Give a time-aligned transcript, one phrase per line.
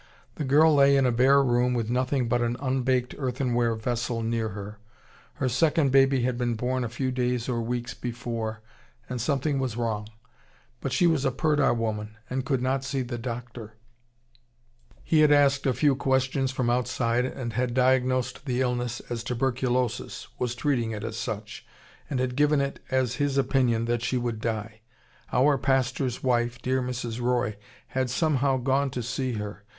[0.33, 4.49] The girl lay in a bare room with nothing but an unbaked earthenware vessel near
[4.49, 4.79] her.
[5.35, 8.61] Her second baby had been born a few days or weeks before
[9.07, 10.07] and something was wrong....
[10.79, 13.75] But she was a purdah woman and could not see the doctor.
[15.03, 20.29] He had asked a few questions from outside and had diagnosed the illness as tuberculosis,
[20.39, 21.63] was treating it as such,
[22.09, 24.81] and had given it as his opinion that she would die.
[25.31, 27.21] Our pastor's wife, dear Mrs.
[27.21, 27.55] Roy,
[27.89, 29.63] had somehow gone to see her.